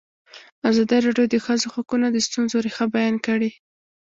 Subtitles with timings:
[0.69, 3.49] ازادي راډیو د د ښځو حقونه د ستونزو رېښه بیان کړې.